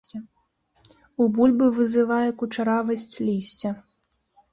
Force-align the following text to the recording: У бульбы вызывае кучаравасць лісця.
У 1.23 1.27
бульбы 1.35 1.67
вызывае 1.75 2.29
кучаравасць 2.43 3.05
лісця. 3.27 3.71